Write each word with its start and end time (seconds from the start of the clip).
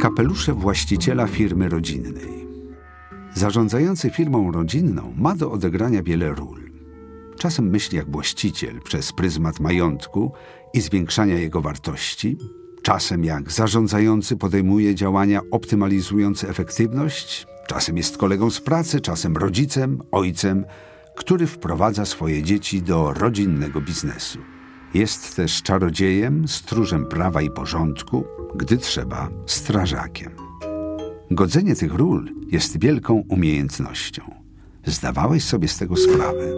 Kapelusze 0.00 0.54
właściciela 0.54 1.26
firmy 1.26 1.68
rodzinnej. 1.68 2.46
Zarządzający 3.34 4.10
firmą 4.10 4.52
rodzinną 4.52 5.14
ma 5.16 5.34
do 5.34 5.52
odegrania 5.52 6.02
wiele 6.02 6.34
ról. 6.34 6.60
Czasem 7.38 7.70
myśli 7.70 7.96
jak 7.96 8.10
właściciel 8.10 8.80
przez 8.80 9.12
pryzmat 9.12 9.60
majątku 9.60 10.32
i 10.74 10.80
zwiększania 10.80 11.38
jego 11.38 11.60
wartości, 11.60 12.38
czasem 12.82 13.24
jak 13.24 13.52
zarządzający 13.52 14.36
podejmuje 14.36 14.94
działania 14.94 15.40
optymalizujące 15.50 16.48
efektywność, 16.48 17.46
czasem 17.66 17.96
jest 17.96 18.16
kolegą 18.16 18.50
z 18.50 18.60
pracy, 18.60 19.00
czasem 19.00 19.36
rodzicem, 19.36 19.98
ojcem, 20.12 20.64
który 21.16 21.46
wprowadza 21.46 22.04
swoje 22.04 22.42
dzieci 22.42 22.82
do 22.82 23.12
rodzinnego 23.12 23.80
biznesu. 23.80 24.38
Jest 24.94 25.36
też 25.36 25.62
czarodziejem, 25.62 26.48
stróżem 26.48 27.06
prawa 27.06 27.42
i 27.42 27.50
porządku, 27.50 28.24
gdy 28.54 28.78
trzeba 28.78 29.28
strażakiem. 29.46 30.32
Godzenie 31.30 31.76
tych 31.76 31.94
ról 31.94 32.30
jest 32.50 32.80
wielką 32.80 33.24
umiejętnością. 33.28 34.22
Zdawałeś 34.86 35.44
sobie 35.44 35.68
z 35.68 35.78
tego 35.78 35.96
sprawę. 35.96 36.52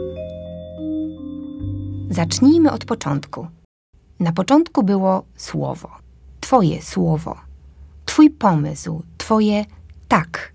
Zacznijmy 2.11 2.73
od 2.73 2.85
początku. 2.85 3.47
Na 4.21 4.33
początku 4.33 4.83
było 4.83 5.25
słowo. 5.37 5.91
Twoje 6.41 6.83
słowo. 6.83 7.37
Twój 8.05 8.31
pomysł, 8.31 9.03
Twoje 9.19 9.65
tak 10.09 10.53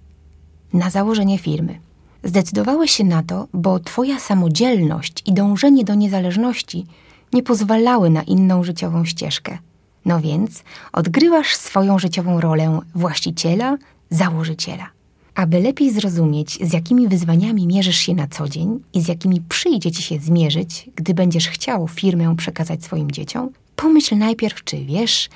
na 0.73 0.89
założenie 0.89 1.37
firmy. 1.37 1.79
Zdecydowałeś 2.23 2.91
się 2.91 3.03
na 3.03 3.23
to, 3.23 3.47
bo 3.53 3.79
Twoja 3.79 4.19
samodzielność 4.19 5.23
i 5.25 5.33
dążenie 5.33 5.83
do 5.83 5.95
niezależności 5.95 6.85
nie 7.33 7.43
pozwalały 7.43 8.09
na 8.09 8.23
inną 8.23 8.63
życiową 8.63 9.05
ścieżkę. 9.05 9.57
No 10.05 10.21
więc 10.21 10.63
odgrywasz 10.93 11.55
swoją 11.55 11.99
życiową 11.99 12.41
rolę 12.41 12.79
właściciela, 12.95 13.77
założyciela. 14.09 14.89
Aby 15.35 15.59
lepiej 15.59 15.93
zrozumieć, 15.93 16.59
z 16.61 16.73
jakimi 16.73 17.07
wyzwaniami 17.07 17.67
mierzysz 17.67 17.97
się 17.97 18.13
na 18.13 18.27
co 18.27 18.49
dzień 18.49 18.79
i 18.93 19.01
z 19.01 19.07
jakimi 19.07 19.41
przyjdzie 19.41 19.91
ci 19.91 20.03
się 20.03 20.19
zmierzyć, 20.19 20.89
gdy 20.95 21.13
będziesz 21.13 21.49
chciał 21.49 21.87
firmę 21.87 22.35
przekazać 22.35 22.83
swoim 22.83 23.11
dzieciom, 23.11 23.49
pomyśl 23.75 24.17
najpierw, 24.17 24.63
czy 24.63 24.85
wiesz, 24.85 25.29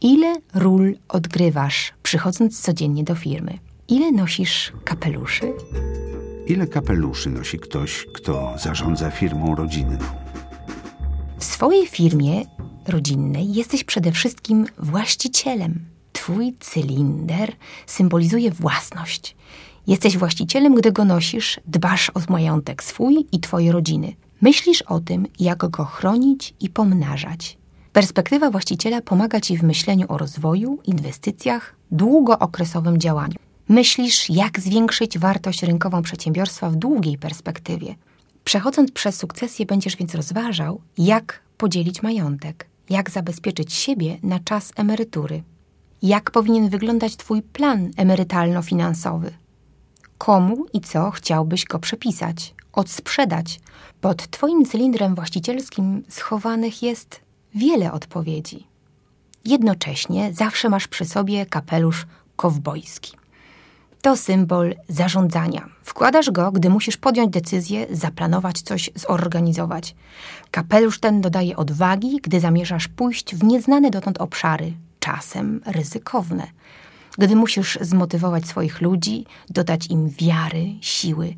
ile 0.00 0.34
ról 0.54 0.96
odgrywasz, 1.08 1.92
przychodząc 2.02 2.60
codziennie 2.60 3.04
do 3.04 3.14
firmy. 3.14 3.58
Ile 3.88 4.12
nosisz 4.12 4.72
kapeluszy? 4.84 5.52
Ile 6.46 6.66
kapeluszy 6.66 7.30
nosi 7.30 7.58
ktoś, 7.58 8.06
kto 8.14 8.54
zarządza 8.58 9.10
firmą 9.10 9.54
rodzinną? 9.54 9.98
W 11.40 11.44
swojej 11.44 11.86
firmie 11.86 12.42
rodzinnej 12.88 13.52
jesteś 13.52 13.84
przede 13.84 14.12
wszystkim 14.12 14.66
właścicielem. 14.78 15.84
Twój 16.12 16.54
cylinder 16.60 17.52
symbolizuje 17.86 18.50
własność. 18.50 19.36
Jesteś 19.86 20.18
właścicielem, 20.18 20.74
gdy 20.74 20.92
go 20.92 21.04
nosisz, 21.04 21.60
dbasz 21.66 22.10
o 22.14 22.32
majątek 22.32 22.82
swój 22.82 23.26
i 23.32 23.40
twojej 23.40 23.72
rodziny. 23.72 24.12
Myślisz 24.40 24.82
o 24.82 25.00
tym, 25.00 25.26
jak 25.38 25.70
go 25.70 25.84
chronić 25.84 26.54
i 26.60 26.68
pomnażać. 26.68 27.58
Perspektywa 27.92 28.50
właściciela 28.50 29.00
pomaga 29.00 29.40
ci 29.40 29.58
w 29.58 29.62
myśleniu 29.62 30.06
o 30.08 30.18
rozwoju, 30.18 30.78
inwestycjach, 30.84 31.76
długookresowym 31.90 32.98
działaniu. 32.98 33.36
Myślisz, 33.68 34.30
jak 34.30 34.60
zwiększyć 34.60 35.18
wartość 35.18 35.62
rynkową 35.62 36.02
przedsiębiorstwa 36.02 36.70
w 36.70 36.76
długiej 36.76 37.18
perspektywie. 37.18 37.94
Przechodząc 38.50 38.92
przez 38.92 39.16
sukcesję, 39.16 39.66
będziesz 39.66 39.96
więc 39.96 40.14
rozważał, 40.14 40.80
jak 40.98 41.40
podzielić 41.58 42.02
majątek, 42.02 42.66
jak 42.88 43.10
zabezpieczyć 43.10 43.72
siebie 43.72 44.18
na 44.22 44.40
czas 44.40 44.72
emerytury, 44.76 45.42
jak 46.02 46.30
powinien 46.30 46.68
wyglądać 46.68 47.16
Twój 47.16 47.42
plan 47.42 47.90
emerytalno-finansowy, 47.96 49.30
komu 50.18 50.66
i 50.72 50.80
co 50.80 51.10
chciałbyś 51.10 51.64
go 51.64 51.78
przepisać, 51.78 52.54
odsprzedać. 52.72 53.60
Pod 54.00 54.30
Twoim 54.30 54.64
cylindrem 54.64 55.14
właścicielskim 55.14 56.02
schowanych 56.08 56.82
jest 56.82 57.20
wiele 57.54 57.92
odpowiedzi. 57.92 58.66
Jednocześnie 59.44 60.32
zawsze 60.34 60.68
masz 60.68 60.88
przy 60.88 61.04
sobie 61.04 61.46
kapelusz 61.46 62.06
kowbojski. 62.36 63.19
To 64.02 64.16
symbol 64.16 64.74
zarządzania. 64.88 65.68
Wkładasz 65.82 66.30
go, 66.30 66.52
gdy 66.52 66.70
musisz 66.70 66.96
podjąć 66.96 67.32
decyzję, 67.32 67.86
zaplanować 67.90 68.60
coś, 68.60 68.90
zorganizować. 68.94 69.94
Kapelusz 70.50 71.00
ten 71.00 71.20
dodaje 71.20 71.56
odwagi, 71.56 72.18
gdy 72.22 72.40
zamierzasz 72.40 72.88
pójść 72.88 73.34
w 73.34 73.44
nieznane 73.44 73.90
dotąd 73.90 74.18
obszary, 74.18 74.72
czasem 75.00 75.60
ryzykowne. 75.66 76.46
Gdy 77.18 77.36
musisz 77.36 77.78
zmotywować 77.80 78.46
swoich 78.46 78.80
ludzi, 78.80 79.26
dodać 79.50 79.86
im 79.86 80.10
wiary, 80.10 80.66
siły. 80.80 81.34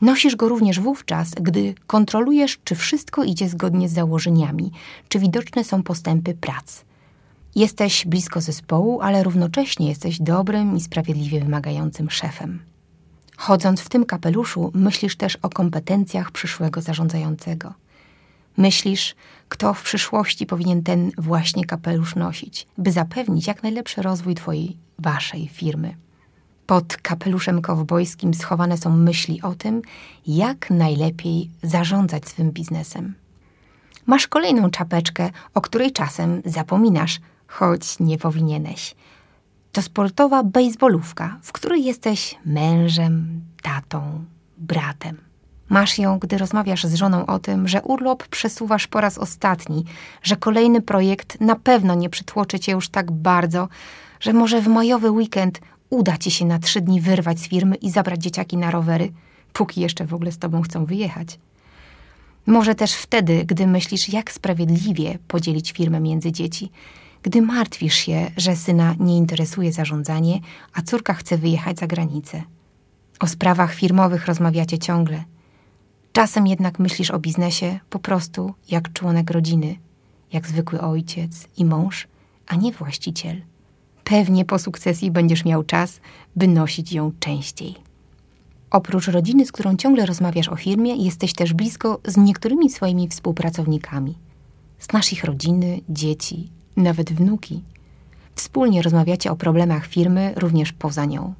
Nosisz 0.00 0.36
go 0.36 0.48
również 0.48 0.80
wówczas, 0.80 1.30
gdy 1.30 1.74
kontrolujesz, 1.86 2.58
czy 2.64 2.74
wszystko 2.74 3.24
idzie 3.24 3.48
zgodnie 3.48 3.88
z 3.88 3.92
założeniami, 3.92 4.72
czy 5.08 5.18
widoczne 5.18 5.64
są 5.64 5.82
postępy 5.82 6.34
prac. 6.34 6.84
Jesteś 7.54 8.06
blisko 8.06 8.40
zespołu, 8.40 9.00
ale 9.00 9.22
równocześnie 9.22 9.88
jesteś 9.88 10.20
dobrym 10.20 10.76
i 10.76 10.80
sprawiedliwie 10.80 11.40
wymagającym 11.40 12.10
szefem. 12.10 12.62
Chodząc 13.36 13.80
w 13.80 13.88
tym 13.88 14.04
kapeluszu, 14.04 14.70
myślisz 14.74 15.16
też 15.16 15.36
o 15.36 15.48
kompetencjach 15.48 16.30
przyszłego 16.30 16.80
zarządzającego. 16.80 17.74
Myślisz, 18.56 19.14
kto 19.48 19.74
w 19.74 19.82
przyszłości 19.82 20.46
powinien 20.46 20.82
ten 20.82 21.10
właśnie 21.18 21.64
kapelusz 21.64 22.14
nosić, 22.16 22.66
by 22.78 22.92
zapewnić 22.92 23.46
jak 23.46 23.62
najlepszy 23.62 24.02
rozwój 24.02 24.34
Twojej, 24.34 24.76
Waszej 24.98 25.48
firmy. 25.48 25.96
Pod 26.66 26.96
kapeluszem 26.96 27.62
kowbojskim 27.62 28.34
schowane 28.34 28.78
są 28.78 28.96
myśli 28.96 29.42
o 29.42 29.54
tym, 29.54 29.82
jak 30.26 30.70
najlepiej 30.70 31.50
zarządzać 31.62 32.28
swym 32.28 32.50
biznesem. 32.50 33.14
Masz 34.06 34.26
kolejną 34.26 34.70
czapeczkę, 34.70 35.30
o 35.54 35.60
której 35.60 35.92
czasem 35.92 36.42
zapominasz, 36.44 37.20
choć 37.50 37.98
nie 38.00 38.18
powinieneś. 38.18 38.94
To 39.72 39.82
sportowa 39.82 40.42
bejsbolówka, 40.42 41.38
w 41.42 41.52
której 41.52 41.84
jesteś 41.84 42.38
mężem, 42.44 43.40
tatą, 43.62 44.24
bratem. 44.58 45.16
Masz 45.68 45.98
ją, 45.98 46.18
gdy 46.18 46.38
rozmawiasz 46.38 46.84
z 46.84 46.94
żoną 46.94 47.26
o 47.26 47.38
tym, 47.38 47.68
że 47.68 47.82
urlop 47.82 48.28
przesuwasz 48.28 48.86
po 48.86 49.00
raz 49.00 49.18
ostatni, 49.18 49.84
że 50.22 50.36
kolejny 50.36 50.82
projekt 50.82 51.40
na 51.40 51.56
pewno 51.56 51.94
nie 51.94 52.10
przytłoczy 52.10 52.60
cię 52.60 52.72
już 52.72 52.88
tak 52.88 53.12
bardzo, 53.12 53.68
że 54.20 54.32
może 54.32 54.60
w 54.60 54.68
majowy 54.68 55.10
weekend 55.10 55.60
uda 55.90 56.16
ci 56.16 56.30
się 56.30 56.44
na 56.44 56.58
trzy 56.58 56.80
dni 56.80 57.00
wyrwać 57.00 57.40
z 57.40 57.48
firmy 57.48 57.76
i 57.76 57.90
zabrać 57.90 58.22
dzieciaki 58.22 58.56
na 58.56 58.70
rowery, 58.70 59.12
póki 59.52 59.80
jeszcze 59.80 60.06
w 60.06 60.14
ogóle 60.14 60.32
z 60.32 60.38
tobą 60.38 60.62
chcą 60.62 60.84
wyjechać. 60.84 61.38
Może 62.46 62.74
też 62.74 62.94
wtedy, 62.94 63.44
gdy 63.44 63.66
myślisz, 63.66 64.08
jak 64.08 64.32
sprawiedliwie 64.32 65.18
podzielić 65.28 65.72
firmę 65.72 66.00
między 66.00 66.32
dzieci, 66.32 66.70
gdy 67.22 67.42
martwisz 67.42 67.94
się, 67.94 68.30
że 68.36 68.56
syna 68.56 68.94
nie 69.00 69.16
interesuje 69.16 69.72
zarządzanie, 69.72 70.40
a 70.74 70.82
córka 70.82 71.14
chce 71.14 71.38
wyjechać 71.38 71.78
za 71.78 71.86
granicę. 71.86 72.42
O 73.20 73.26
sprawach 73.26 73.74
firmowych 73.74 74.26
rozmawiacie 74.26 74.78
ciągle. 74.78 75.24
Czasem 76.12 76.46
jednak 76.46 76.78
myślisz 76.78 77.10
o 77.10 77.18
biznesie 77.18 77.80
po 77.90 77.98
prostu 77.98 78.54
jak 78.70 78.92
członek 78.92 79.30
rodziny, 79.30 79.76
jak 80.32 80.46
zwykły 80.46 80.80
ojciec 80.80 81.48
i 81.56 81.64
mąż, 81.64 82.08
a 82.46 82.56
nie 82.56 82.72
właściciel. 82.72 83.42
Pewnie 84.04 84.44
po 84.44 84.58
sukcesji 84.58 85.10
będziesz 85.10 85.44
miał 85.44 85.62
czas, 85.62 86.00
by 86.36 86.48
nosić 86.48 86.92
ją 86.92 87.12
częściej. 87.20 87.74
Oprócz 88.70 89.08
rodziny, 89.08 89.46
z 89.46 89.52
którą 89.52 89.76
ciągle 89.76 90.06
rozmawiasz 90.06 90.48
o 90.48 90.56
firmie, 90.56 90.96
jesteś 90.96 91.32
też 91.32 91.54
blisko 91.54 92.00
z 92.04 92.16
niektórymi 92.16 92.70
swoimi 92.70 93.08
współpracownikami. 93.08 94.18
Znasz 94.80 95.12
ich 95.12 95.24
rodziny, 95.24 95.80
dzieci, 95.88 96.50
nawet 96.76 97.12
wnuki. 97.12 97.62
Wspólnie 98.34 98.82
rozmawiacie 98.82 99.30
o 99.30 99.36
problemach 99.36 99.86
firmy 99.86 100.32
również 100.36 100.72
poza 100.72 101.04
nią. 101.04 101.34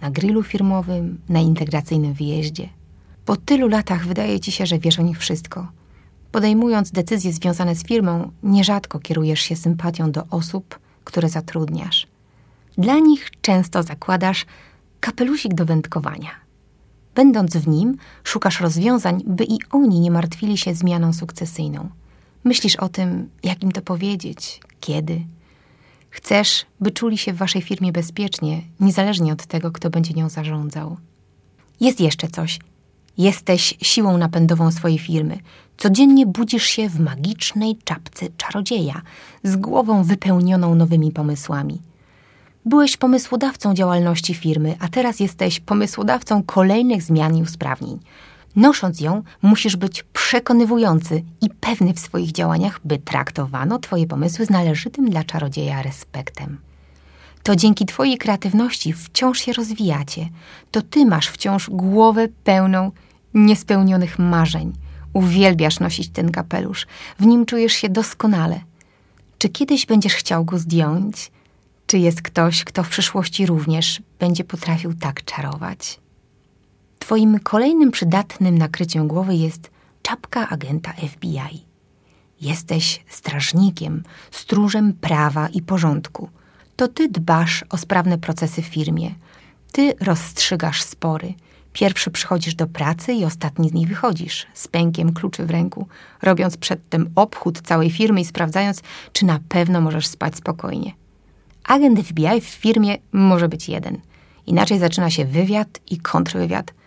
Na 0.00 0.10
grillu 0.10 0.42
firmowym, 0.42 1.20
na 1.28 1.40
integracyjnym 1.40 2.12
wyjeździe. 2.12 2.68
Po 3.24 3.36
tylu 3.36 3.68
latach 3.68 4.06
wydaje 4.06 4.40
ci 4.40 4.52
się, 4.52 4.66
że 4.66 4.78
wiesz 4.78 4.98
o 4.98 5.02
nich 5.02 5.18
wszystko. 5.18 5.66
Podejmując 6.32 6.90
decyzje 6.90 7.32
związane 7.32 7.74
z 7.74 7.84
firmą, 7.84 8.30
nierzadko 8.42 8.98
kierujesz 8.98 9.40
się 9.40 9.56
sympatią 9.56 10.12
do 10.12 10.26
osób, 10.30 10.78
które 11.04 11.28
zatrudniasz. 11.28 12.06
Dla 12.78 12.98
nich 12.98 13.30
często 13.40 13.82
zakładasz 13.82 14.46
kapelusik 15.00 15.54
do 15.54 15.64
wędkowania. 15.64 16.30
Będąc 17.14 17.56
w 17.56 17.68
nim, 17.68 17.96
szukasz 18.24 18.60
rozwiązań, 18.60 19.22
by 19.26 19.44
i 19.44 19.58
oni 19.70 20.00
nie 20.00 20.10
martwili 20.10 20.58
się 20.58 20.74
zmianą 20.74 21.12
sukcesyjną. 21.12 21.88
Myślisz 22.44 22.76
o 22.76 22.88
tym, 22.88 23.30
jak 23.42 23.62
im 23.62 23.72
to 23.72 23.82
powiedzieć, 23.82 24.60
kiedy. 24.80 25.20
Chcesz, 26.10 26.66
by 26.80 26.90
czuli 26.90 27.18
się 27.18 27.32
w 27.32 27.36
waszej 27.36 27.62
firmie 27.62 27.92
bezpiecznie, 27.92 28.62
niezależnie 28.80 29.32
od 29.32 29.46
tego, 29.46 29.70
kto 29.70 29.90
będzie 29.90 30.14
nią 30.14 30.28
zarządzał. 30.28 30.96
Jest 31.80 32.00
jeszcze 32.00 32.28
coś. 32.28 32.58
Jesteś 33.18 33.74
siłą 33.82 34.18
napędową 34.18 34.70
swojej 34.70 34.98
firmy. 34.98 35.38
Codziennie 35.76 36.26
budzisz 36.26 36.64
się 36.64 36.88
w 36.88 37.00
magicznej 37.00 37.76
czapce 37.84 38.26
czarodzieja, 38.36 39.02
z 39.42 39.56
głową 39.56 40.04
wypełnioną 40.04 40.74
nowymi 40.74 41.12
pomysłami. 41.12 41.82
Byłeś 42.64 42.96
pomysłodawcą 42.96 43.74
działalności 43.74 44.34
firmy, 44.34 44.76
a 44.80 44.88
teraz 44.88 45.20
jesteś 45.20 45.60
pomysłodawcą 45.60 46.42
kolejnych 46.42 47.02
zmian 47.02 47.36
i 47.36 47.42
usprawnień. 47.42 47.98
Nosząc 48.56 49.00
ją, 49.00 49.22
musisz 49.42 49.76
być 49.76 50.02
przekonywujący 50.02 51.22
i 51.40 51.50
pewny 51.50 51.94
w 51.94 51.98
swoich 51.98 52.32
działaniach, 52.32 52.80
by 52.84 52.98
traktowano 52.98 53.78
Twoje 53.78 54.06
pomysły 54.06 54.46
z 54.46 54.50
należytym 54.50 55.10
dla 55.10 55.24
czarodzieja 55.24 55.82
respektem. 55.82 56.58
To 57.42 57.56
dzięki 57.56 57.86
Twojej 57.86 58.18
kreatywności 58.18 58.92
wciąż 58.92 59.38
się 59.38 59.52
rozwijacie. 59.52 60.28
To 60.70 60.82
Ty 60.82 61.06
masz 61.06 61.28
wciąż 61.28 61.70
głowę 61.70 62.28
pełną 62.44 62.90
niespełnionych 63.34 64.18
marzeń. 64.18 64.72
Uwielbiasz 65.12 65.80
nosić 65.80 66.08
ten 66.08 66.30
kapelusz, 66.30 66.86
w 67.18 67.26
nim 67.26 67.46
czujesz 67.46 67.72
się 67.72 67.88
doskonale. 67.88 68.60
Czy 69.38 69.48
kiedyś 69.48 69.86
będziesz 69.86 70.14
chciał 70.14 70.44
go 70.44 70.58
zdjąć? 70.58 71.30
Czy 71.86 71.98
jest 71.98 72.22
ktoś, 72.22 72.64
kto 72.64 72.82
w 72.82 72.88
przyszłości 72.88 73.46
również 73.46 74.02
będzie 74.18 74.44
potrafił 74.44 74.94
tak 74.94 75.24
czarować? 75.24 76.00
Twoim 77.12 77.38
kolejnym 77.38 77.90
przydatnym 77.90 78.58
nakryciem 78.58 79.08
głowy 79.08 79.34
jest 79.34 79.70
czapka 80.02 80.48
agenta 80.48 80.92
FBI. 80.92 81.64
Jesteś 82.40 83.04
strażnikiem, 83.08 84.02
stróżem 84.30 84.92
prawa 84.92 85.48
i 85.48 85.62
porządku. 85.62 86.28
To 86.76 86.88
ty 86.88 87.08
dbasz 87.08 87.64
o 87.70 87.76
sprawne 87.76 88.18
procesy 88.18 88.62
w 88.62 88.66
firmie. 88.66 89.14
Ty 89.72 89.94
rozstrzygasz 90.00 90.82
spory. 90.82 91.34
Pierwszy 91.72 92.10
przychodzisz 92.10 92.54
do 92.54 92.66
pracy 92.66 93.12
i 93.12 93.24
ostatni 93.24 93.68
z 93.68 93.72
niej 93.72 93.86
wychodzisz, 93.86 94.46
z 94.54 94.68
pękiem 94.68 95.12
kluczy 95.12 95.46
w 95.46 95.50
ręku, 95.50 95.86
robiąc 96.22 96.56
przedtem 96.56 97.10
obchód 97.14 97.60
całej 97.60 97.90
firmy 97.90 98.20
i 98.20 98.24
sprawdzając, 98.24 98.82
czy 99.12 99.26
na 99.26 99.40
pewno 99.48 99.80
możesz 99.80 100.06
spać 100.06 100.36
spokojnie. 100.36 100.92
Agent 101.64 102.00
FBI 102.00 102.40
w 102.40 102.44
firmie 102.44 102.96
może 103.12 103.48
być 103.48 103.68
jeden. 103.68 103.98
Inaczej 104.46 104.78
zaczyna 104.78 105.10
się 105.10 105.24
wywiad 105.24 105.80
i 105.90 105.98
kontrwywiad– 105.98 106.72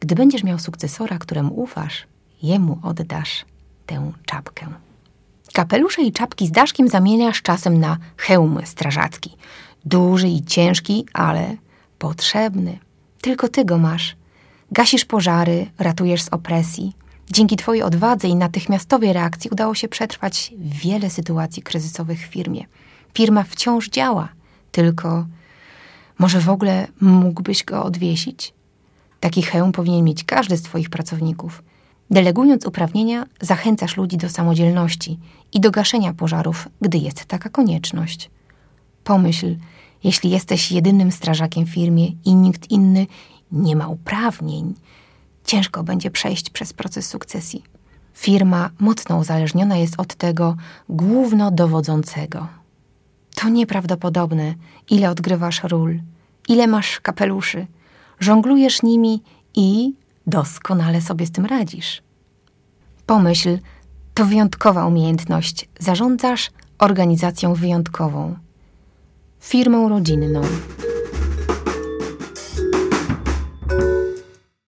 gdy 0.00 0.14
będziesz 0.14 0.44
miał 0.44 0.58
sukcesora, 0.58 1.18
któremu 1.18 1.60
ufasz, 1.60 2.06
jemu 2.42 2.78
oddasz 2.82 3.44
tę 3.86 4.12
czapkę. 4.26 4.66
Kapelusze 5.52 6.02
i 6.02 6.12
czapki 6.12 6.46
z 6.46 6.50
daszkiem 6.50 6.88
zamieniasz 6.88 7.42
czasem 7.42 7.80
na 7.80 7.98
hełm 8.16 8.58
strażacki. 8.64 9.36
Duży 9.84 10.28
i 10.28 10.42
ciężki, 10.42 11.06
ale 11.12 11.56
potrzebny. 11.98 12.78
Tylko 13.20 13.48
ty 13.48 13.64
go 13.64 13.78
masz. 13.78 14.16
Gasisz 14.72 15.04
pożary, 15.04 15.66
ratujesz 15.78 16.22
z 16.22 16.28
opresji. 16.28 16.92
Dzięki 17.30 17.56
twojej 17.56 17.82
odwadze 17.82 18.28
i 18.28 18.36
natychmiastowej 18.36 19.12
reakcji 19.12 19.50
udało 19.50 19.74
się 19.74 19.88
przetrwać 19.88 20.52
wiele 20.58 21.10
sytuacji 21.10 21.62
kryzysowych 21.62 22.28
w 22.28 22.32
firmie. 22.32 22.64
Firma 23.14 23.42
wciąż 23.42 23.88
działa, 23.88 24.28
tylko 24.72 25.26
może 26.18 26.40
w 26.40 26.48
ogóle 26.48 26.86
mógłbyś 27.00 27.64
go 27.64 27.84
odwiesić? 27.84 28.54
Taki 29.20 29.42
hełm 29.42 29.72
powinien 29.72 30.04
mieć 30.04 30.24
każdy 30.24 30.56
z 30.56 30.62
Twoich 30.62 30.90
pracowników. 30.90 31.62
Delegując 32.10 32.66
uprawnienia, 32.66 33.26
zachęcasz 33.40 33.96
ludzi 33.96 34.16
do 34.16 34.28
samodzielności 34.28 35.18
i 35.52 35.60
do 35.60 35.70
gaszenia 35.70 36.12
pożarów, 36.12 36.68
gdy 36.80 36.98
jest 36.98 37.24
taka 37.24 37.48
konieczność. 37.48 38.30
Pomyśl, 39.04 39.56
jeśli 40.04 40.30
jesteś 40.30 40.72
jedynym 40.72 41.12
strażakiem 41.12 41.66
w 41.66 41.70
firmie 41.70 42.06
i 42.24 42.34
nikt 42.34 42.70
inny 42.70 43.06
nie 43.52 43.76
ma 43.76 43.88
uprawnień, 43.88 44.74
ciężko 45.44 45.82
będzie 45.82 46.10
przejść 46.10 46.50
przez 46.50 46.72
proces 46.72 47.08
sukcesji. 47.08 47.64
Firma 48.14 48.70
mocno 48.78 49.18
uzależniona 49.18 49.76
jest 49.76 50.00
od 50.00 50.14
tego 50.14 50.56
głównodowodzącego. 50.88 52.46
To 53.34 53.48
nieprawdopodobne, 53.48 54.54
ile 54.90 55.10
odgrywasz 55.10 55.62
ról, 55.62 56.00
ile 56.48 56.66
masz 56.66 57.00
kapeluszy– 57.00 57.66
żonglujesz 58.20 58.82
nimi 58.82 59.22
i 59.54 59.92
doskonale 60.26 61.00
sobie 61.00 61.26
z 61.26 61.32
tym 61.32 61.46
radzisz. 61.46 62.02
Pomyśl, 63.06 63.58
to 64.14 64.24
wyjątkowa 64.24 64.86
umiejętność. 64.86 65.68
Zarządzasz 65.78 66.50
organizacją 66.78 67.54
wyjątkową, 67.54 68.36
firmą 69.40 69.88
rodzinną, 69.88 70.42